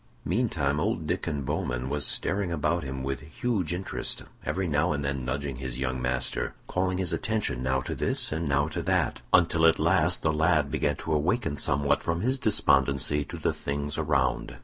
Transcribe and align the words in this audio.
Meantime 0.25 0.79
old 0.79 1.05
Diccon 1.05 1.45
Bowman 1.45 1.87
was 1.87 2.03
staring 2.07 2.51
about 2.51 2.83
him 2.83 3.03
with 3.03 3.19
huge 3.21 3.71
interest, 3.71 4.23
every 4.43 4.67
now 4.67 4.93
and 4.93 5.05
then 5.05 5.23
nudging 5.23 5.57
his 5.57 5.77
young 5.77 6.01
master, 6.01 6.55
calling 6.65 6.97
his 6.97 7.13
attention 7.13 7.61
now 7.61 7.81
to 7.81 7.93
this 7.93 8.31
and 8.31 8.49
now 8.49 8.67
to 8.67 8.81
that, 8.81 9.21
until 9.31 9.63
at 9.63 9.77
last 9.77 10.23
the 10.23 10.33
lad 10.33 10.71
began 10.71 10.95
to 10.95 11.13
awaken 11.13 11.55
somewhat 11.55 12.01
from 12.01 12.21
his 12.21 12.39
despondency 12.39 13.23
to 13.23 13.37
the 13.37 13.53
things 13.53 13.95
around. 13.95 14.57